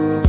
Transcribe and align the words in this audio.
What 0.00 0.24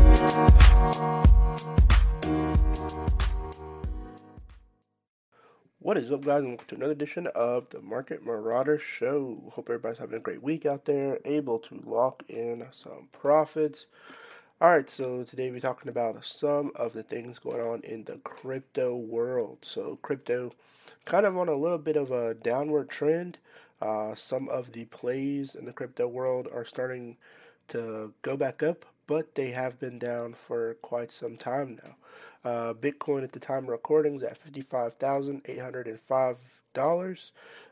is 5.95 6.11
up, 6.11 6.25
guys, 6.25 6.39
and 6.39 6.49
welcome 6.49 6.67
to 6.67 6.75
another 6.75 6.91
edition 6.91 7.27
of 7.27 7.69
the 7.69 7.81
Market 7.81 8.25
Marauder 8.25 8.77
Show. 8.77 9.53
Hope 9.53 9.69
everybody's 9.69 9.99
having 9.99 10.17
a 10.17 10.19
great 10.19 10.43
week 10.43 10.65
out 10.65 10.83
there, 10.83 11.19
able 11.23 11.57
to 11.59 11.79
lock 11.85 12.23
in 12.27 12.67
some 12.71 13.07
profits. 13.13 13.85
All 14.59 14.71
right, 14.71 14.89
so 14.89 15.23
today 15.23 15.49
we're 15.51 15.61
talking 15.61 15.87
about 15.87 16.25
some 16.25 16.73
of 16.75 16.91
the 16.91 17.03
things 17.03 17.39
going 17.39 17.61
on 17.61 17.79
in 17.85 18.03
the 18.03 18.17
crypto 18.25 18.93
world. 18.93 19.59
So, 19.61 19.99
crypto 20.01 20.51
kind 21.05 21.25
of 21.25 21.37
on 21.37 21.47
a 21.47 21.55
little 21.55 21.77
bit 21.77 21.95
of 21.95 22.11
a 22.11 22.33
downward 22.33 22.89
trend. 22.89 23.37
Uh, 23.81 24.15
some 24.15 24.49
of 24.49 24.73
the 24.73 24.83
plays 24.85 25.55
in 25.55 25.63
the 25.63 25.71
crypto 25.71 26.09
world 26.09 26.49
are 26.53 26.65
starting 26.65 27.15
to 27.69 28.13
go 28.21 28.35
back 28.35 28.61
up, 28.61 28.85
but 29.11 29.35
they 29.35 29.51
have 29.51 29.77
been 29.77 29.99
down 29.99 30.33
for 30.33 30.75
quite 30.75 31.11
some 31.11 31.35
time 31.35 31.77
now. 31.83 31.97
Uh, 32.49 32.73
Bitcoin 32.73 33.25
at 33.25 33.33
the 33.33 33.41
time 33.41 33.63
of 33.63 33.69
recording 33.69 34.15
is 34.15 34.23
at 34.23 34.41
$55,805. 34.41 37.31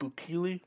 Bukele 0.00 0.60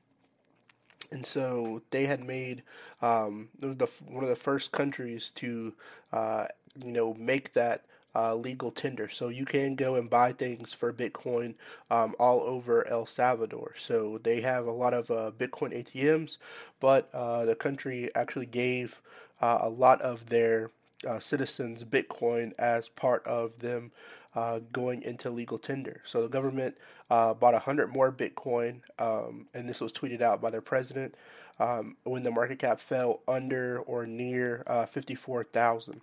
and 1.14 1.25
so 1.25 1.81
they 1.92 2.08
had 2.08 2.23
made 2.23 2.64
um, 3.02 3.50
the 3.59 3.89
one 4.06 4.23
of 4.23 4.30
the 4.30 4.36
first 4.36 4.72
countries 4.72 5.30
to 5.36 5.73
uh, 6.11 6.47
you 6.83 6.92
know 6.92 7.14
make 7.14 7.53
that 7.53 7.86
uh, 8.16 8.36
legal 8.36 8.72
tender. 8.72 9.09
So 9.09 9.30
you 9.30 9.45
can 9.45 9.75
go 9.75 9.95
and 9.95 10.09
buy 10.09 10.33
things 10.33 10.73
for 10.73 10.94
Bitcoin 10.94 11.55
um, 11.89 12.16
all 12.20 12.42
over 12.42 12.88
El 12.88 13.05
Salvador. 13.05 13.73
So 13.78 14.20
they 14.22 14.42
have 14.42 14.66
a 14.66 14.72
lot 14.72 14.94
of 14.94 15.09
uh, 15.09 15.31
Bitcoin 15.38 15.73
ATMs, 15.73 16.38
but 16.80 17.09
uh, 17.14 17.45
the 17.45 17.55
country 17.55 18.09
actually 18.16 18.45
gave 18.45 19.02
uh, 19.42 19.59
a 19.61 19.70
lot 19.70 20.02
of 20.02 20.27
their 20.30 20.72
uh, 21.08 21.20
citizens 21.20 21.83
Bitcoin 21.83 22.53
as 22.58 22.89
part 22.89 23.25
of 23.25 23.59
them 23.59 23.92
uh, 24.36 24.59
going 24.72 25.02
into 25.03 25.30
legal 25.30 25.58
tender. 25.58 26.02
So 26.06 26.22
the 26.22 26.30
government 26.30 26.78
uh, 27.09 27.34
bought 27.34 27.53
100 27.53 27.88
more 27.88 28.12
Bitcoin, 28.12 28.81
um, 29.00 29.48
and 29.53 29.70
this 29.70 29.80
was 29.80 29.94
tweeted 29.94 30.22
out 30.22 30.42
by 30.42 30.50
their 30.50 30.62
president 30.62 31.16
um, 31.59 31.98
when 32.03 32.23
the 32.23 32.31
market 32.31 32.59
cap 32.59 32.80
fell 32.80 33.22
under 33.28 33.80
or 33.80 34.06
near 34.06 34.64
uh, 34.67 34.86
54,000. 34.86 36.02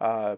Uh, 0.00 0.36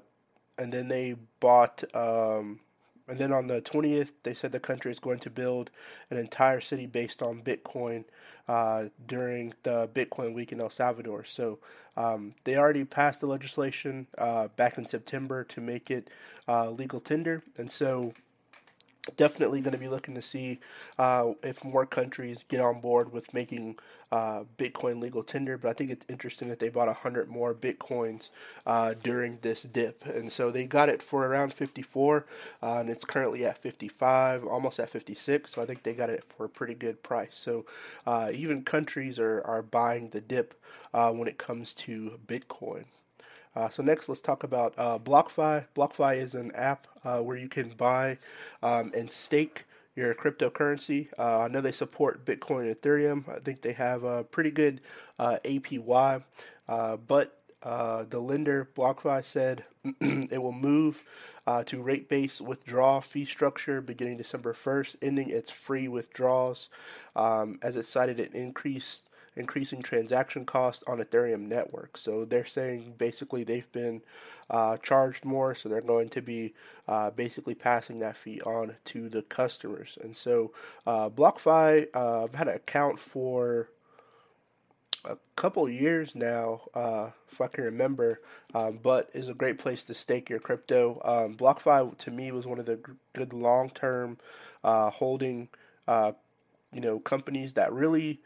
and 0.58 0.72
then 0.72 0.88
they 0.88 1.16
bought, 1.40 1.82
um, 1.94 2.60
and 3.08 3.18
then 3.18 3.32
on 3.32 3.46
the 3.46 3.60
20th, 3.60 4.12
they 4.22 4.34
said 4.34 4.52
the 4.52 4.60
country 4.60 4.90
is 4.90 4.98
going 4.98 5.18
to 5.20 5.30
build 5.30 5.70
an 6.10 6.16
entire 6.16 6.60
city 6.60 6.86
based 6.86 7.22
on 7.22 7.42
Bitcoin 7.42 8.04
uh, 8.48 8.84
during 9.06 9.54
the 9.62 9.88
Bitcoin 9.92 10.34
week 10.34 10.52
in 10.52 10.60
El 10.60 10.70
Salvador. 10.70 11.24
So 11.24 11.58
um, 11.96 12.34
they 12.44 12.56
already 12.56 12.84
passed 12.84 13.20
the 13.20 13.26
legislation 13.26 14.06
uh, 14.18 14.48
back 14.48 14.78
in 14.78 14.86
September 14.86 15.44
to 15.44 15.60
make 15.60 15.90
it 15.90 16.08
uh, 16.48 16.70
legal 16.70 17.00
tender, 17.00 17.42
and 17.56 17.70
so 17.70 18.14
definitely 19.16 19.60
going 19.60 19.72
to 19.72 19.78
be 19.78 19.88
looking 19.88 20.14
to 20.14 20.22
see 20.22 20.60
uh, 20.98 21.32
if 21.42 21.64
more 21.64 21.86
countries 21.86 22.44
get 22.44 22.60
on 22.60 22.80
board 22.80 23.12
with 23.12 23.34
making 23.34 23.78
uh, 24.12 24.44
Bitcoin 24.56 25.00
legal 25.00 25.22
tender. 25.22 25.58
But 25.58 25.70
I 25.70 25.72
think 25.72 25.90
it's 25.90 26.06
interesting 26.08 26.48
that 26.48 26.60
they 26.60 26.68
bought 26.68 26.86
100 26.86 27.28
more 27.28 27.52
Bitcoins 27.54 28.30
uh, 28.64 28.94
during 29.02 29.38
this 29.42 29.62
dip. 29.62 30.04
And 30.06 30.30
so 30.30 30.50
they 30.50 30.66
got 30.66 30.88
it 30.88 31.02
for 31.02 31.26
around 31.26 31.52
54, 31.52 32.26
uh, 32.62 32.66
and 32.78 32.90
it's 32.90 33.04
currently 33.04 33.44
at 33.44 33.58
55, 33.58 34.44
almost 34.44 34.78
at 34.78 34.90
56. 34.90 35.52
So 35.52 35.62
I 35.62 35.66
think 35.66 35.82
they 35.82 35.94
got 35.94 36.10
it 36.10 36.24
for 36.24 36.44
a 36.44 36.48
pretty 36.48 36.74
good 36.74 37.02
price. 37.02 37.36
So 37.36 37.66
uh, 38.06 38.30
even 38.32 38.62
countries 38.62 39.18
are, 39.18 39.42
are 39.44 39.62
buying 39.62 40.10
the 40.10 40.20
dip 40.20 40.54
uh, 40.94 41.10
when 41.10 41.26
it 41.26 41.38
comes 41.38 41.74
to 41.74 42.20
Bitcoin. 42.26 42.84
Uh, 43.54 43.68
so 43.68 43.82
next, 43.82 44.08
let's 44.08 44.20
talk 44.20 44.44
about 44.44 44.74
uh, 44.78 44.98
BlockFi. 44.98 45.66
BlockFi 45.74 46.16
is 46.16 46.34
an 46.34 46.52
app 46.52 46.86
uh, 47.04 47.18
where 47.20 47.36
you 47.36 47.48
can 47.48 47.70
buy 47.70 48.18
um, 48.62 48.90
and 48.96 49.10
stake 49.10 49.64
your 49.94 50.14
cryptocurrency. 50.14 51.08
Uh, 51.18 51.40
I 51.40 51.48
know 51.48 51.60
they 51.60 51.72
support 51.72 52.24
Bitcoin 52.24 52.62
and 52.62 52.80
Ethereum. 52.80 53.28
I 53.28 53.40
think 53.40 53.60
they 53.60 53.74
have 53.74 54.04
a 54.04 54.24
pretty 54.24 54.50
good 54.50 54.80
uh, 55.18 55.36
APY, 55.44 56.22
uh, 56.68 56.96
but 56.96 57.38
the 57.62 58.20
lender 58.20 58.68
BlockFi 58.74 59.24
said 59.24 59.64
it 60.00 60.40
will 60.42 60.52
move 60.52 61.04
to 61.66 61.82
rate-based 61.82 62.40
withdrawal 62.40 63.02
fee 63.02 63.26
structure 63.26 63.82
beginning 63.82 64.16
December 64.16 64.54
1st, 64.54 64.96
ending 65.02 65.28
its 65.28 65.50
free 65.50 65.88
withdrawals. 65.88 66.70
Um, 67.14 67.58
as 67.60 67.76
it 67.76 67.84
cited, 67.84 68.18
it 68.18 68.32
increased 68.34 69.10
increasing 69.36 69.82
transaction 69.82 70.44
costs 70.44 70.84
on 70.86 70.98
Ethereum 70.98 71.48
network. 71.48 71.96
So 71.96 72.24
they're 72.24 72.44
saying 72.44 72.94
basically 72.98 73.44
they've 73.44 73.70
been 73.72 74.02
uh, 74.50 74.76
charged 74.78 75.24
more, 75.24 75.54
so 75.54 75.68
they're 75.68 75.80
going 75.80 76.10
to 76.10 76.22
be 76.22 76.54
uh, 76.86 77.10
basically 77.10 77.54
passing 77.54 78.00
that 78.00 78.16
fee 78.16 78.40
on 78.42 78.76
to 78.86 79.08
the 79.08 79.22
customers. 79.22 79.98
And 80.02 80.16
so 80.16 80.52
uh, 80.86 81.08
BlockFi, 81.08 81.86
uh, 81.94 82.24
I've 82.24 82.34
had 82.34 82.48
an 82.48 82.56
account 82.56 83.00
for 83.00 83.68
a 85.04 85.16
couple 85.36 85.68
years 85.68 86.14
now, 86.14 86.62
uh, 86.74 87.10
if 87.30 87.40
I 87.40 87.48
can 87.48 87.64
remember, 87.64 88.20
um, 88.54 88.78
but 88.82 89.10
is 89.14 89.28
a 89.28 89.34
great 89.34 89.58
place 89.58 89.84
to 89.84 89.94
stake 89.94 90.30
your 90.30 90.38
crypto. 90.38 91.00
Um, 91.04 91.36
BlockFi 91.36 91.96
to 91.98 92.10
me 92.10 92.30
was 92.32 92.46
one 92.46 92.58
of 92.58 92.66
the 92.66 92.78
good 93.12 93.32
long 93.32 93.70
term 93.70 94.18
uh, 94.62 94.90
holding, 94.90 95.48
uh, 95.88 96.12
you 96.72 96.80
know, 96.80 96.98
companies 97.00 97.54
that 97.54 97.72
really 97.72 98.20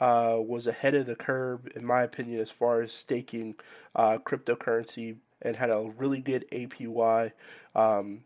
uh, 0.00 0.36
was 0.38 0.66
ahead 0.66 0.94
of 0.94 1.06
the 1.06 1.16
curve, 1.16 1.68
in 1.74 1.84
my 1.84 2.02
opinion, 2.02 2.40
as 2.40 2.50
far 2.50 2.82
as 2.82 2.92
staking 2.92 3.56
uh, 3.94 4.18
cryptocurrency 4.18 5.16
and 5.42 5.56
had 5.56 5.70
a 5.70 5.90
really 5.96 6.20
good 6.20 6.44
APY 6.50 7.32
um, 7.74 8.22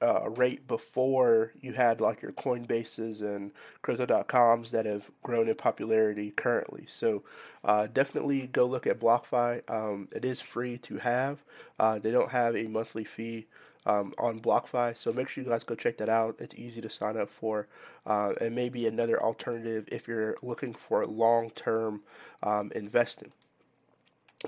uh, 0.00 0.30
rate 0.30 0.66
before 0.68 1.52
you 1.60 1.72
had 1.72 2.00
like 2.00 2.22
your 2.22 2.32
Coinbases 2.32 3.20
and 3.20 3.50
Crypto.coms 3.82 4.70
that 4.70 4.86
have 4.86 5.10
grown 5.22 5.48
in 5.48 5.54
popularity 5.56 6.30
currently. 6.30 6.84
So 6.88 7.24
uh, 7.64 7.88
definitely 7.92 8.46
go 8.46 8.66
look 8.66 8.86
at 8.86 9.00
BlockFi. 9.00 9.68
Um, 9.68 10.08
it 10.14 10.24
is 10.24 10.40
free 10.40 10.78
to 10.78 10.98
have. 10.98 11.42
Uh, 11.78 11.98
they 11.98 12.10
don't 12.10 12.30
have 12.30 12.56
a 12.56 12.64
monthly 12.64 13.04
fee 13.04 13.46
um, 13.86 14.14
on 14.18 14.40
BlockFi. 14.40 14.96
So 14.96 15.12
make 15.12 15.28
sure 15.28 15.44
you 15.44 15.50
guys 15.50 15.64
go 15.64 15.74
check 15.74 15.98
that 15.98 16.08
out. 16.08 16.36
It's 16.38 16.54
easy 16.54 16.80
to 16.80 16.90
sign 16.90 17.16
up 17.16 17.30
for, 17.30 17.66
uh, 18.06 18.34
and 18.40 18.54
maybe 18.54 18.86
another 18.86 19.22
alternative 19.22 19.88
if 19.90 20.08
you're 20.08 20.36
looking 20.42 20.74
for 20.74 21.04
long 21.06 21.50
term 21.50 22.02
um, 22.42 22.72
investing. 22.74 23.32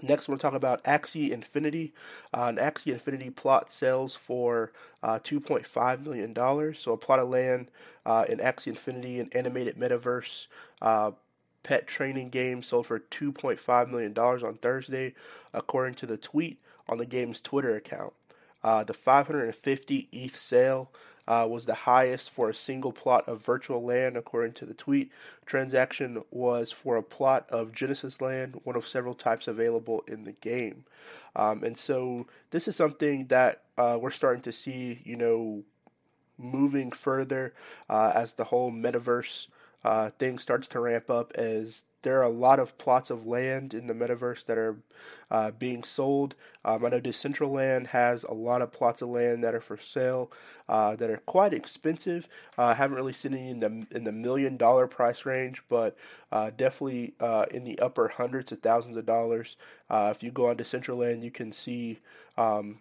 Next, 0.03 0.29
we're 0.29 0.37
talk 0.37 0.55
about 0.55 0.85
Axie 0.85 1.31
Infinity. 1.31 1.93
Uh, 2.33 2.45
an 2.45 2.57
Axie 2.57 2.93
Infinity 2.93 3.31
plot 3.31 3.71
sells 3.71 4.15
for 4.15 4.71
uh, 5.03 5.19
$2.5 5.19 6.05
million. 6.05 6.75
So, 6.77 6.93
a 6.93 6.97
plot 6.97 7.19
of 7.19 7.29
land 7.29 7.73
uh, 8.07 8.25
in 8.29 8.39
Axie 8.39 8.69
Infinity, 8.69 9.19
an 9.19 9.31
animated 9.33 9.75
metaverse 9.77 10.47
uh, 10.81 11.11
pet 11.65 11.89
training 11.89 12.29
game, 12.29 12.63
sold 12.63 12.87
for 12.87 13.01
$2.5 13.01 13.89
million 13.89 14.17
on 14.17 14.55
Thursday, 14.55 15.15
according 15.53 15.95
to 15.95 16.07
the 16.07 16.17
tweet 16.17 16.61
on 16.89 16.99
the 16.99 17.07
game's 17.07 17.41
Twitter 17.41 17.75
account. 17.75 18.13
Uh, 18.63 18.85
the 18.85 18.95
550 18.95 20.09
ETH 20.13 20.37
sale 20.37 20.91
uh, 21.27 21.47
was 21.49 21.67
the 21.67 21.75
highest 21.75 22.31
for 22.31 22.51
a 22.51 22.55
single 22.55 22.93
plot 22.93 23.29
of 23.29 23.45
virtual 23.45 23.85
land, 23.85 24.17
according 24.17 24.53
to 24.55 24.67
the 24.67 24.75
tweet. 24.75 25.13
Transaction 25.47 26.23
was 26.31 26.73
for 26.73 26.97
a 26.97 27.03
plot 27.03 27.47
of 27.51 27.73
Genesis 27.73 28.21
land, 28.21 28.61
one 28.65 28.77
of 28.77 28.87
several 28.87 29.15
types 29.15 29.47
available 29.47 30.03
in 30.09 30.25
the 30.25 30.33
game. 30.33 30.85
Um, 31.37 31.63
and 31.63 31.77
so 31.77 32.27
this 32.51 32.67
is 32.67 32.75
something 32.75 33.27
that 33.27 33.63
uh, 33.79 33.97
we're 34.01 34.11
starting 34.11 34.43
to 34.43 34.53
see, 34.53 35.01
you 35.05 35.17
know, 35.17 35.63
moving 36.37 36.91
further 36.91 37.55
uh, 37.89 38.13
as 38.15 38.35
the 38.35 38.45
whole 38.45 38.73
metaverse 38.73 39.47
uh, 39.85 40.11
thing 40.11 40.39
starts 40.39 40.67
to 40.69 40.81
ramp 40.81 41.09
up 41.09 41.33
as 41.35 41.85
there 42.03 42.19
are 42.19 42.25
a 42.25 42.29
lot 42.29 42.59
of 42.59 42.79
plots 42.79 43.11
of 43.11 43.27
land 43.27 43.75
in 43.75 43.87
the 43.87 43.95
metaverse 43.95 44.45
that 44.47 44.59
are 44.59 44.77
uh, 45.31 45.51
being 45.53 45.83
sold. 45.83 46.35
Um, 46.65 46.85
I 46.85 46.89
know 46.89 47.01
Decentraland 47.01 47.89
has 47.89 48.25
a 48.25 48.35
lot 48.35 48.63
of 48.63 48.73
plots 48.73 49.03
of 49.03 49.09
land 49.09 49.45
that 49.45 49.55
are 49.55 49.61
for 49.61 49.77
sale 49.77 50.31
uh, 50.69 50.97
that 50.97 51.11
are 51.11 51.19
quite 51.19 51.53
expensive. 51.53 52.29
Uh, 52.59 52.65
I 52.65 52.75
haven't 52.75 52.97
really 52.97 53.13
seen 53.13 53.35
any 53.35 53.51
in 53.51 53.61
the 53.61 53.87
in 53.91 54.05
the 54.05 54.13
million 54.13 54.57
dollar 54.57 54.87
price 54.87 55.27
range, 55.27 55.63
but 55.69 55.97
uh, 56.33 56.51
definitely 56.57 57.15
uh, 57.21 57.47
in 57.51 57.65
the 57.65 57.79
upper 57.79 58.09
hundreds 58.09 58.53
of 58.53 58.61
thousands 58.61 58.97
of 58.97 59.07
dollars. 59.07 59.57
Uh, 59.89 60.09
if 60.15 60.23
you 60.23 60.31
go 60.31 60.49
on 60.49 60.57
Decentraland, 60.57 61.23
you 61.23 61.31
can 61.31 61.53
see. 61.53 61.99
Um, 62.37 62.81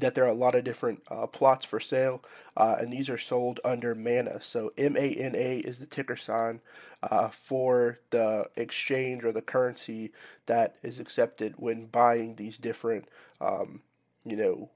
that 0.00 0.14
there 0.14 0.24
are 0.24 0.28
a 0.28 0.34
lot 0.34 0.54
of 0.54 0.64
different 0.64 1.02
uh, 1.10 1.26
plots 1.26 1.64
for 1.64 1.80
sale, 1.80 2.22
uh, 2.56 2.76
and 2.78 2.90
these 2.92 3.08
are 3.08 3.18
sold 3.18 3.60
under 3.64 3.94
MANA. 3.94 4.40
So 4.42 4.72
M 4.76 4.96
A 4.96 5.12
N 5.14 5.34
A 5.36 5.58
is 5.58 5.78
the 5.78 5.86
ticker 5.86 6.16
sign 6.16 6.60
uh, 7.02 7.28
for 7.28 8.00
the 8.10 8.46
exchange 8.56 9.24
or 9.24 9.32
the 9.32 9.42
currency 9.42 10.12
that 10.46 10.76
is 10.82 10.98
accepted 10.98 11.54
when 11.56 11.86
buying 11.86 12.36
these 12.36 12.58
different, 12.58 13.06
um, 13.40 13.82
you 14.24 14.36
know, 14.36 14.70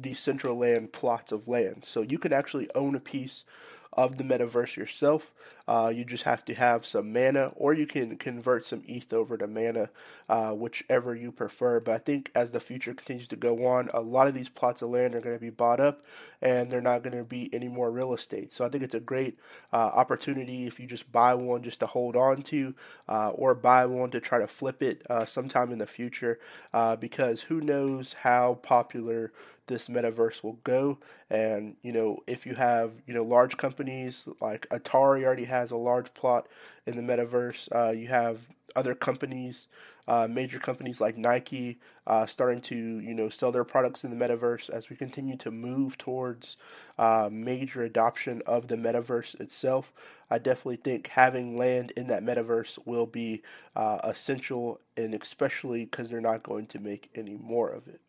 Decentraland 0.00 0.92
plots 0.92 1.32
of 1.32 1.48
land. 1.48 1.84
So 1.84 2.00
you 2.02 2.18
can 2.18 2.32
actually 2.32 2.68
own 2.74 2.94
a 2.94 3.00
piece 3.00 3.44
of 3.92 4.16
the 4.16 4.24
metaverse 4.24 4.76
yourself. 4.76 5.32
Uh, 5.66 5.92
you 5.94 6.04
just 6.04 6.24
have 6.24 6.44
to 6.44 6.54
have 6.54 6.84
some 6.84 7.12
mana, 7.12 7.52
or 7.54 7.72
you 7.72 7.86
can 7.86 8.16
convert 8.16 8.64
some 8.64 8.82
ETH 8.88 9.12
over 9.12 9.36
to 9.36 9.46
mana, 9.46 9.88
uh, 10.28 10.50
whichever 10.52 11.14
you 11.14 11.30
prefer. 11.30 11.78
But 11.78 11.94
I 11.94 11.98
think 11.98 12.30
as 12.34 12.50
the 12.50 12.60
future 12.60 12.92
continues 12.94 13.28
to 13.28 13.36
go 13.36 13.66
on, 13.66 13.88
a 13.94 14.00
lot 14.00 14.26
of 14.26 14.34
these 14.34 14.48
plots 14.48 14.82
of 14.82 14.90
land 14.90 15.14
are 15.14 15.20
going 15.20 15.36
to 15.36 15.40
be 15.40 15.50
bought 15.50 15.78
up, 15.78 16.02
and 16.42 16.70
they're 16.70 16.80
not 16.80 17.02
going 17.02 17.16
to 17.16 17.24
be 17.24 17.50
any 17.52 17.68
more 17.68 17.90
real 17.90 18.14
estate. 18.14 18.52
So 18.52 18.64
I 18.64 18.68
think 18.68 18.82
it's 18.82 18.94
a 18.94 19.00
great 19.00 19.38
uh, 19.72 19.76
opportunity 19.76 20.66
if 20.66 20.80
you 20.80 20.86
just 20.86 21.12
buy 21.12 21.34
one 21.34 21.62
just 21.62 21.80
to 21.80 21.86
hold 21.86 22.16
on 22.16 22.42
to, 22.42 22.74
uh, 23.08 23.30
or 23.30 23.54
buy 23.54 23.86
one 23.86 24.10
to 24.10 24.20
try 24.20 24.38
to 24.38 24.48
flip 24.48 24.82
it 24.82 25.02
uh, 25.08 25.24
sometime 25.24 25.70
in 25.70 25.78
the 25.78 25.86
future, 25.86 26.40
uh, 26.72 26.96
because 26.96 27.42
who 27.42 27.60
knows 27.60 28.14
how 28.14 28.54
popular 28.62 29.32
this 29.66 29.88
metaverse 29.88 30.42
will 30.42 30.58
go. 30.64 30.98
And 31.28 31.76
you 31.82 31.92
know, 31.92 32.18
if 32.26 32.46
you 32.46 32.54
have 32.54 32.92
you 33.06 33.14
know 33.14 33.24
large 33.24 33.56
companies 33.56 34.28
like 34.40 34.68
Atari 34.70 35.24
already 35.24 35.44
has 35.44 35.70
a 35.70 35.76
large 35.76 36.12
plot 36.14 36.46
in 36.86 36.96
the 36.96 37.02
metaverse. 37.02 37.68
Uh, 37.74 37.92
you 37.92 38.08
have 38.08 38.48
other 38.76 38.94
companies, 38.94 39.68
uh, 40.06 40.28
major 40.30 40.58
companies 40.58 41.00
like 41.00 41.16
Nike, 41.16 41.78
uh, 42.06 42.26
starting 42.26 42.60
to 42.62 42.76
you 42.76 43.14
know 43.14 43.28
sell 43.28 43.52
their 43.52 43.64
products 43.64 44.04
in 44.04 44.16
the 44.16 44.24
metaverse 44.24 44.70
as 44.70 44.88
we 44.90 44.96
continue 44.96 45.36
to 45.38 45.50
move 45.50 45.98
towards 45.98 46.56
uh, 46.98 47.28
major 47.30 47.82
adoption 47.82 48.42
of 48.46 48.68
the 48.68 48.76
metaverse 48.76 49.38
itself. 49.40 49.92
I 50.30 50.38
definitely 50.38 50.76
think 50.76 51.08
having 51.08 51.56
land 51.56 51.92
in 51.96 52.06
that 52.08 52.22
metaverse 52.22 52.78
will 52.86 53.06
be 53.06 53.42
uh, 53.74 53.98
essential, 54.04 54.80
and 54.96 55.14
especially 55.14 55.84
because 55.84 56.10
they're 56.10 56.20
not 56.20 56.42
going 56.42 56.66
to 56.66 56.78
make 56.78 57.10
any 57.14 57.36
more 57.36 57.68
of 57.68 57.88
it. 57.88 58.00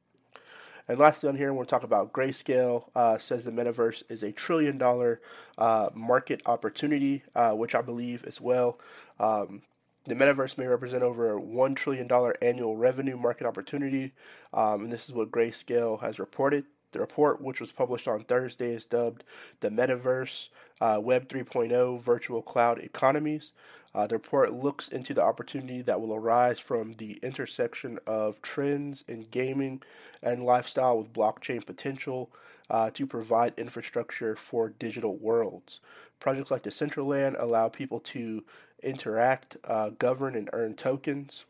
And 0.91 0.99
lastly, 0.99 1.29
on 1.29 1.37
here, 1.37 1.53
we'll 1.53 1.63
talk 1.63 1.83
about 1.83 2.11
Grayscale. 2.11 2.83
Uh, 2.93 3.17
says 3.17 3.45
the 3.45 3.51
metaverse 3.51 4.03
is 4.09 4.23
a 4.23 4.33
trillion 4.33 4.77
dollar 4.77 5.21
uh, 5.57 5.87
market 5.95 6.41
opportunity, 6.45 7.23
uh, 7.33 7.51
which 7.51 7.73
I 7.73 7.81
believe 7.81 8.25
as 8.25 8.41
well. 8.41 8.77
Um, 9.17 9.61
the 10.03 10.15
metaverse 10.15 10.57
may 10.57 10.67
represent 10.67 11.01
over 11.01 11.39
$1 11.39 11.75
trillion 11.77 12.11
annual 12.41 12.75
revenue 12.75 13.15
market 13.15 13.47
opportunity, 13.47 14.11
um, 14.53 14.83
and 14.83 14.91
this 14.91 15.07
is 15.07 15.13
what 15.13 15.31
Grayscale 15.31 16.01
has 16.01 16.19
reported. 16.19 16.65
The 16.91 16.99
report, 16.99 17.41
which 17.41 17.61
was 17.61 17.71
published 17.71 18.07
on 18.07 18.23
Thursday, 18.23 18.73
is 18.73 18.85
dubbed 18.85 19.23
the 19.61 19.69
Metaverse 19.69 20.49
uh, 20.81 20.99
Web 21.01 21.27
3.0 21.27 22.01
Virtual 22.01 22.41
Cloud 22.41 22.79
Economies. 22.79 23.51
Uh, 23.93 24.07
the 24.07 24.15
report 24.15 24.53
looks 24.53 24.87
into 24.87 25.13
the 25.13 25.23
opportunity 25.23 25.81
that 25.81 25.99
will 25.99 26.13
arise 26.13 26.59
from 26.59 26.93
the 26.93 27.19
intersection 27.21 27.99
of 28.07 28.41
trends 28.41 29.03
in 29.07 29.21
gaming 29.23 29.81
and 30.21 30.43
lifestyle 30.43 30.97
with 30.97 31.13
blockchain 31.13 31.65
potential 31.65 32.29
uh, 32.69 32.89
to 32.91 33.05
provide 33.05 33.53
infrastructure 33.57 34.35
for 34.35 34.69
digital 34.69 35.17
worlds. 35.17 35.81
Projects 36.19 36.51
like 36.51 36.63
Decentraland 36.63 37.35
allow 37.41 37.67
people 37.67 37.99
to 37.99 38.43
interact, 38.81 39.57
uh, 39.65 39.89
govern, 39.89 40.35
and 40.35 40.49
earn 40.53 40.75
tokens 40.75 41.45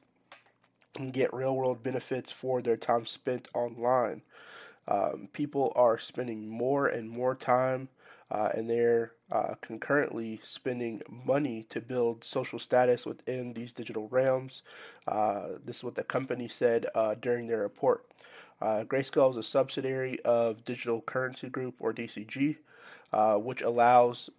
and 0.97 1.13
get 1.13 1.33
real 1.33 1.55
world 1.55 1.83
benefits 1.83 2.31
for 2.31 2.61
their 2.61 2.77
time 2.77 3.05
spent 3.05 3.47
online. 3.53 4.21
Um, 4.87 5.29
people 5.31 5.71
are 5.75 5.97
spending 5.97 6.49
more 6.49 6.87
and 6.87 7.09
more 7.09 7.35
time 7.35 7.89
uh, 8.31 8.49
and 8.53 8.69
they're 8.69 9.11
uh, 9.29 9.55
concurrently 9.59 10.39
spending 10.43 11.01
money 11.09 11.65
to 11.69 11.81
build 11.81 12.23
social 12.23 12.57
status 12.57 13.05
within 13.05 13.53
these 13.53 13.73
digital 13.73 14.07
realms. 14.07 14.63
Uh, 15.05 15.47
this 15.63 15.77
is 15.77 15.83
what 15.83 15.95
the 15.95 16.03
company 16.03 16.47
said 16.47 16.85
uh, 16.95 17.13
during 17.19 17.47
their 17.47 17.61
report. 17.61 18.05
Uh, 18.61 18.83
Grayscale 18.85 19.31
is 19.31 19.37
a 19.37 19.43
subsidiary 19.43 20.19
of 20.21 20.63
Digital 20.63 21.01
Currency 21.01 21.49
Group, 21.49 21.75
or 21.79 21.93
DCG, 21.93 22.57
uh, 23.11 23.35
which 23.35 23.61
allows 23.61 24.29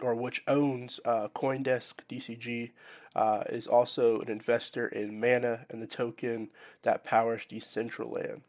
or 0.00 0.14
which 0.14 0.42
owns 0.46 1.00
CoinDesk 1.04 1.94
DCG. 2.08 2.70
is 3.48 3.66
also 3.66 4.20
an 4.20 4.28
investor 4.28 4.86
in 4.86 5.20
Mana 5.20 5.66
and 5.70 5.80
the 5.80 5.86
token 5.86 6.50
that 6.82 7.04
powers 7.04 7.46
Decentraland. 7.46 8.42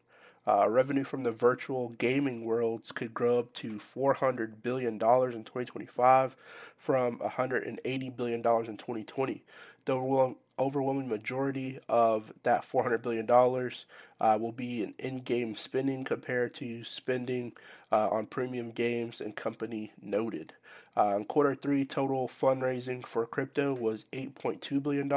Uh, 0.48 0.70
revenue 0.70 1.04
from 1.04 1.24
the 1.24 1.32
virtual 1.32 1.90
gaming 1.98 2.46
worlds 2.46 2.92
could 2.92 3.14
grow 3.14 3.40
up 3.40 3.54
to 3.54 3.80
$400 3.80 4.62
billion 4.62 4.94
in 4.94 5.00
2025 5.00 6.36
from 6.78 7.20
$180 7.20 8.16
billion 8.16 8.38
in 8.38 8.44
2020. 8.44 9.44
The 9.86 10.36
overwhelming 10.58 11.10
majority 11.10 11.80
of 11.90 12.34
that 12.44 12.64
$400 12.64 13.02
billion 13.02 13.30
uh, 13.30 14.38
will 14.40 14.52
be 14.52 14.84
in 14.84 14.94
in 14.98 15.20
game 15.20 15.56
spending 15.56 16.04
compared 16.04 16.54
to 16.56 16.84
spending 16.84 17.54
uh, 17.92 18.10
on 18.10 18.26
premium 18.26 18.72
games 18.72 19.22
and 19.22 19.36
company 19.36 19.92
noted. 20.02 20.54
Uh, 20.98 21.16
in 21.18 21.26
quarter 21.26 21.56
three, 21.56 21.84
total 21.84 22.28
fundraising 22.28 23.06
for 23.06 23.26
crypto 23.26 23.74
was 23.74 24.06
$8.2 24.14 24.82
billion 24.82 25.10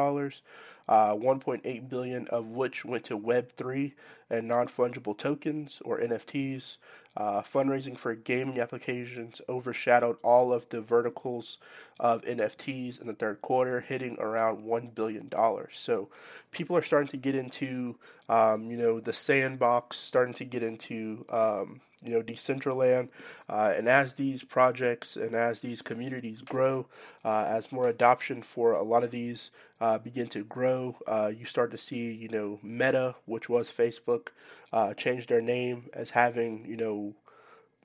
uh, 0.89 1.15
1.8 1.15 1.89
billion 1.89 2.27
of 2.29 2.49
which 2.49 2.85
went 2.85 3.05
to 3.05 3.19
Web3 3.19 3.93
and 4.31 4.49
non-fungible 4.49 5.17
tokens 5.17 5.81
or 5.85 6.01
NFTs. 6.01 6.77
Uh, 7.17 7.43
fundraising 7.43 7.99
for 7.99 8.15
gaming 8.15 8.61
applications 8.61 9.41
overshadowed 9.49 10.17
all 10.23 10.53
of 10.53 10.69
the 10.69 10.81
verticals 10.81 11.59
of 11.99 12.23
NFTs 12.23 13.01
in 13.01 13.09
the 13.09 13.13
third 13.13 13.43
quarter, 13.43 13.81
hitting 13.81 14.17
around 14.21 14.63
one 14.63 14.87
billion 14.95 15.29
dollars. 15.29 15.73
So 15.75 16.11
people 16.53 16.77
are 16.77 16.83
starting 16.83 17.09
to 17.09 17.17
get 17.17 17.35
into, 17.35 17.97
um, 18.29 18.71
you 18.71 18.77
know, 18.77 19.01
the 19.01 19.13
sandbox, 19.13 19.97
starting 19.97 20.35
to 20.35 20.45
get 20.45 20.63
into 20.63 21.27
um, 21.29 21.81
you 22.05 22.13
know, 22.13 22.23
Decentraland. 22.23 23.09
Uh, 23.49 23.73
and 23.77 23.89
as 23.89 24.15
these 24.15 24.43
projects 24.43 25.17
and 25.17 25.35
as 25.35 25.61
these 25.61 25.83
communities 25.83 26.43
grow, 26.43 26.87
uh, 27.25 27.45
as 27.49 27.73
more 27.73 27.89
adoption 27.89 28.43
for 28.43 28.73
a 28.73 28.83
lot 28.83 29.03
of 29.03 29.11
these 29.11 29.51
uh, 29.81 29.99
begin 29.99 30.29
to 30.29 30.45
grow, 30.45 30.97
uh, 31.07 31.31
you 31.35 31.45
start 31.45 31.71
to 31.71 31.79
see, 31.79 32.13
you 32.13 32.29
know, 32.29 32.59
Meta, 32.63 33.17
which 33.27 33.49
was 33.49 33.71
Facebook, 33.71 34.29
uh, 34.73 34.95
change 34.95 35.27
their 35.27 35.41
name 35.41 35.91
as 35.93 36.11
having, 36.11 36.65
you 36.67 36.77
know, 36.77 37.15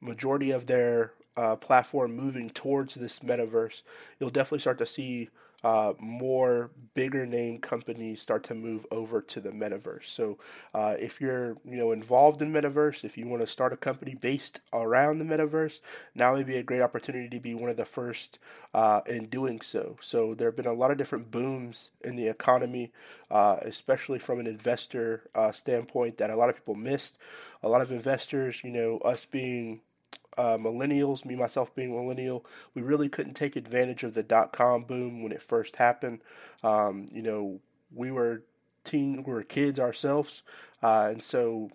majority 0.02 0.52
of 0.52 0.68
their 0.68 1.14
uh, 1.36 1.56
platform 1.56 2.16
moving 2.16 2.50
towards 2.50 2.96
this 2.96 3.20
metaverse. 3.20 3.82
You'll 4.20 4.30
definitely 4.30 4.60
start 4.60 4.78
to 4.80 4.86
see 4.86 5.30
uh, 5.64 5.94
more 6.00 6.72
bigger 6.94 7.26
name 7.26 7.58
companies 7.60 8.22
start 8.22 8.44
to 8.44 8.54
move 8.54 8.86
over 8.92 9.22
to 9.22 9.40
the 9.40 9.50
metaverse. 9.50 10.06
So 10.06 10.38
uh, 10.74 10.96
if 11.00 11.22
you're 11.22 11.56
you 11.66 11.78
know 11.78 11.92
involved 11.92 12.42
in 12.42 12.52
metaverse, 12.52 13.04
if 13.04 13.18
you 13.18 13.28
want 13.28 13.42
to 13.42 13.48
start 13.48 13.74
a 13.74 13.78
company 13.78 14.16
based 14.20 14.60
around 14.74 15.20
the 15.20 15.26
metaverse, 15.26 15.80
now 16.14 16.36
may 16.36 16.44
be 16.44 16.58
a 16.58 16.64
great 16.64 16.82
opportunity 16.82 17.30
to 17.30 17.40
be 17.40 17.56
one 17.56 17.70
of 17.70 17.78
the 17.78 17.86
first 17.86 18.40
uh, 18.74 19.02
in 19.06 19.26
doing 19.26 19.62
so. 19.62 19.98
So 20.02 20.34
there 20.34 20.48
have 20.48 20.56
been 20.56 20.66
a 20.66 20.74
lot 20.74 20.92
of 20.92 20.98
different 20.98 21.32
booms 21.32 21.92
in 22.04 22.16
the 22.16 22.28
economy, 22.28 22.92
uh, 23.32 23.58
especially 23.62 24.20
from 24.20 24.40
an 24.40 24.48
investor 24.48 25.30
uh, 25.34 25.52
standpoint 25.52 26.18
that 26.18 26.30
a 26.30 26.36
lot 26.36 26.50
of 26.50 26.56
people 26.56 26.76
missed. 26.76 27.18
A 27.66 27.70
lot 27.70 27.82
of 27.82 27.94
investors, 27.94 28.62
you 28.64 28.72
know, 28.72 28.98
us 29.00 29.26
being 29.26 29.80
uh, 30.38 30.58
millennials, 30.58 31.26
me 31.26 31.36
myself 31.36 31.74
being 31.76 31.92
millennial, 31.94 32.46
we 32.74 32.82
really 32.82 33.10
couldn't 33.10 33.36
take 33.36 33.56
advantage 33.56 34.04
of 34.04 34.14
the 34.14 34.24
dot 34.24 34.54
com 34.54 34.84
boom 34.84 35.24
when 35.24 35.32
it 35.32 35.42
first 35.42 35.78
happened. 35.78 36.22
Um, 36.64 37.06
you 37.12 37.22
know, 37.22 37.60
we 37.94 38.12
were 38.12 38.44
teen, 38.84 39.24
we 39.24 39.34
were 39.34 39.44
kids 39.44 39.80
ourselves, 39.80 40.42
uh, 40.82 41.10
and 41.12 41.22
so 41.22 41.70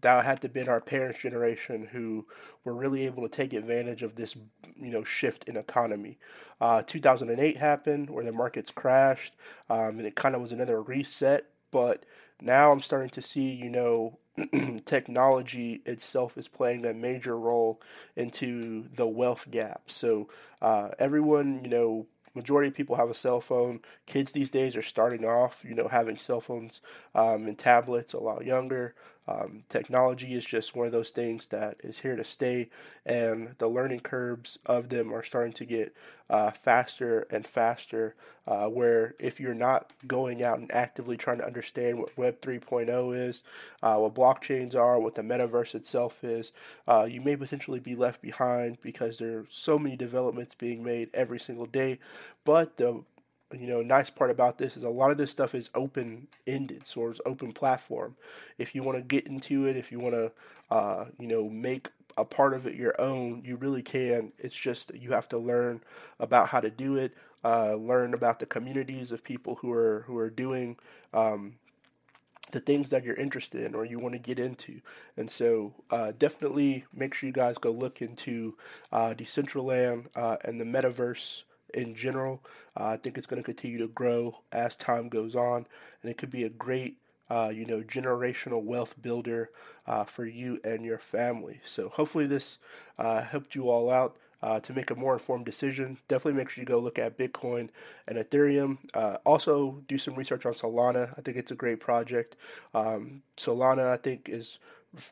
that 0.00 0.24
had 0.24 0.40
to 0.42 0.48
been 0.48 0.68
our 0.68 0.80
parents' 0.80 1.20
generation 1.20 1.88
who 1.92 2.26
were 2.64 2.74
really 2.74 3.06
able 3.06 3.22
to 3.22 3.28
take 3.28 3.52
advantage 3.52 4.02
of 4.02 4.16
this, 4.16 4.36
you 4.76 4.90
know, 4.90 5.04
shift 5.04 5.44
in 5.44 5.56
economy. 5.56 6.18
Uh, 6.60 6.82
2008 6.82 7.56
happened 7.56 8.10
where 8.10 8.24
the 8.24 8.32
markets 8.32 8.70
crashed, 8.70 9.34
um, 9.70 9.98
and 9.98 10.06
it 10.06 10.14
kind 10.14 10.34
of 10.34 10.40
was 10.40 10.52
another 10.52 10.82
reset. 10.82 11.46
But 11.70 12.04
now 12.40 12.70
I'm 12.72 12.82
starting 12.82 13.10
to 13.10 13.22
see, 13.22 13.50
you 13.52 13.70
know, 13.70 14.18
technology 14.86 15.82
itself 15.84 16.38
is 16.38 16.48
playing 16.48 16.86
a 16.86 16.94
major 16.94 17.38
role 17.38 17.80
into 18.16 18.88
the 18.94 19.06
wealth 19.06 19.50
gap. 19.50 19.82
So 19.86 20.28
uh, 20.60 20.90
everyone, 20.98 21.62
you 21.64 21.70
know, 21.70 22.06
majority 22.34 22.68
of 22.68 22.74
people 22.74 22.96
have 22.96 23.10
a 23.10 23.14
cell 23.14 23.40
phone. 23.40 23.80
Kids 24.06 24.32
these 24.32 24.50
days 24.50 24.74
are 24.76 24.82
starting 24.82 25.24
off, 25.24 25.64
you 25.68 25.74
know, 25.74 25.88
having 25.88 26.16
cell 26.16 26.40
phones 26.40 26.80
um, 27.14 27.46
and 27.46 27.58
tablets 27.58 28.14
a 28.14 28.18
lot 28.18 28.44
younger. 28.44 28.94
Um, 29.28 29.62
technology 29.68 30.34
is 30.34 30.44
just 30.44 30.74
one 30.74 30.86
of 30.86 30.92
those 30.92 31.10
things 31.10 31.46
that 31.48 31.76
is 31.84 32.00
here 32.00 32.16
to 32.16 32.24
stay, 32.24 32.70
and 33.06 33.54
the 33.58 33.68
learning 33.68 34.00
curves 34.00 34.58
of 34.66 34.88
them 34.88 35.12
are 35.14 35.22
starting 35.22 35.52
to 35.54 35.64
get 35.64 35.94
uh, 36.28 36.50
faster 36.50 37.26
and 37.30 37.46
faster. 37.46 38.14
Uh, 38.44 38.66
where 38.66 39.14
if 39.20 39.38
you're 39.38 39.54
not 39.54 39.92
going 40.04 40.42
out 40.42 40.58
and 40.58 40.74
actively 40.74 41.16
trying 41.16 41.38
to 41.38 41.46
understand 41.46 41.96
what 41.96 42.18
Web 42.18 42.40
3.0 42.40 43.16
is, 43.16 43.44
uh, 43.84 43.96
what 43.96 44.14
blockchains 44.14 44.74
are, 44.74 44.98
what 44.98 45.14
the 45.14 45.22
metaverse 45.22 45.76
itself 45.76 46.24
is, 46.24 46.50
uh, 46.88 47.04
you 47.08 47.20
may 47.20 47.36
potentially 47.36 47.78
be 47.78 47.94
left 47.94 48.20
behind 48.20 48.78
because 48.82 49.18
there 49.18 49.38
are 49.38 49.46
so 49.48 49.78
many 49.78 49.94
developments 49.94 50.56
being 50.56 50.82
made 50.82 51.08
every 51.14 51.38
single 51.38 51.66
day. 51.66 52.00
But 52.44 52.78
the 52.78 53.04
you 53.58 53.66
know, 53.66 53.82
nice 53.82 54.10
part 54.10 54.30
about 54.30 54.58
this 54.58 54.76
is 54.76 54.84
a 54.84 54.88
lot 54.88 55.10
of 55.10 55.18
this 55.18 55.30
stuff 55.30 55.54
is 55.54 55.70
open 55.74 56.28
ended, 56.46 56.86
so 56.86 57.08
it's 57.08 57.20
open 57.26 57.52
platform. 57.52 58.16
If 58.58 58.74
you 58.74 58.82
want 58.82 58.98
to 58.98 59.02
get 59.02 59.26
into 59.26 59.66
it, 59.66 59.76
if 59.76 59.92
you 59.92 59.98
want 59.98 60.14
to, 60.14 60.32
uh, 60.70 61.04
you 61.18 61.28
know, 61.28 61.48
make 61.48 61.88
a 62.16 62.24
part 62.24 62.54
of 62.54 62.66
it 62.66 62.74
your 62.74 63.00
own, 63.00 63.42
you 63.44 63.56
really 63.56 63.82
can. 63.82 64.32
It's 64.38 64.54
just 64.54 64.94
you 64.94 65.12
have 65.12 65.28
to 65.30 65.38
learn 65.38 65.80
about 66.20 66.48
how 66.48 66.60
to 66.60 66.70
do 66.70 66.96
it, 66.96 67.12
uh, 67.44 67.74
learn 67.74 68.14
about 68.14 68.38
the 68.38 68.46
communities 68.46 69.12
of 69.12 69.24
people 69.24 69.56
who 69.56 69.72
are 69.72 70.04
who 70.06 70.18
are 70.18 70.30
doing 70.30 70.76
um, 71.12 71.54
the 72.52 72.60
things 72.60 72.90
that 72.90 73.04
you're 73.04 73.14
interested 73.14 73.64
in 73.64 73.74
or 73.74 73.84
you 73.84 73.98
want 73.98 74.14
to 74.14 74.18
get 74.18 74.38
into. 74.38 74.80
And 75.16 75.30
so, 75.30 75.74
uh, 75.90 76.12
definitely 76.18 76.84
make 76.94 77.14
sure 77.14 77.26
you 77.26 77.32
guys 77.32 77.58
go 77.58 77.70
look 77.70 78.02
into 78.02 78.56
uh, 78.92 79.14
Decentraland 79.16 80.06
uh, 80.14 80.36
and 80.44 80.60
the 80.60 80.64
metaverse 80.64 81.42
in 81.74 81.94
general. 81.94 82.40
Uh, 82.78 82.88
I 82.88 82.96
think 82.96 83.18
it's 83.18 83.26
going 83.26 83.42
to 83.42 83.46
continue 83.46 83.78
to 83.78 83.88
grow 83.88 84.38
as 84.50 84.76
time 84.76 85.08
goes 85.08 85.34
on, 85.34 85.66
and 86.02 86.10
it 86.10 86.18
could 86.18 86.30
be 86.30 86.44
a 86.44 86.48
great, 86.48 86.98
uh, 87.30 87.50
you 87.54 87.64
know, 87.64 87.80
generational 87.82 88.62
wealth 88.62 89.00
builder 89.00 89.50
uh, 89.86 90.04
for 90.04 90.24
you 90.24 90.60
and 90.64 90.84
your 90.84 90.98
family. 90.98 91.60
So 91.64 91.88
hopefully 91.88 92.26
this 92.26 92.58
uh, 92.98 93.22
helped 93.22 93.54
you 93.54 93.68
all 93.68 93.90
out. 93.90 94.16
Uh, 94.44 94.58
to 94.58 94.72
make 94.72 94.90
a 94.90 94.94
more 94.96 95.12
informed 95.12 95.44
decision, 95.44 95.96
definitely 96.08 96.36
make 96.36 96.50
sure 96.50 96.60
you 96.60 96.66
go 96.66 96.80
look 96.80 96.98
at 96.98 97.16
Bitcoin 97.16 97.68
and 98.08 98.18
Ethereum. 98.18 98.78
Uh, 98.92 99.18
also, 99.24 99.80
do 99.86 99.96
some 99.98 100.16
research 100.16 100.44
on 100.44 100.52
Solana. 100.52 101.16
I 101.16 101.20
think 101.20 101.36
it's 101.36 101.52
a 101.52 101.54
great 101.54 101.78
project. 101.78 102.34
Um, 102.74 103.22
Solana, 103.36 103.92
I 103.92 103.98
think, 103.98 104.28
is 104.28 104.58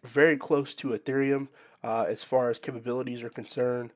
very 0.02 0.36
close 0.36 0.74
to 0.74 0.88
Ethereum 0.88 1.46
as 1.84 2.24
far 2.24 2.50
as 2.50 2.58
capabilities 2.58 3.22
are 3.22 3.30
concerned. 3.30 3.92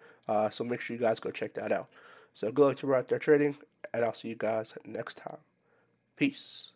so 0.53 0.63
make 0.63 0.81
sure 0.81 0.95
you 0.97 1.03
guys 1.03 1.19
go 1.19 1.33
check 1.33 1.55
that 1.55 1.73
out. 1.73 1.89
So 2.35 2.51
good 2.51 2.67
luck 2.67 2.77
to 2.79 2.95
out 2.95 3.09
there 3.09 3.19
trading, 3.19 3.57
and 3.93 4.05
I'll 4.05 4.13
see 4.13 4.29
you 4.29 4.37
guys 4.37 4.75
next 4.85 5.17
time. 5.17 5.39
Peace. 6.17 6.74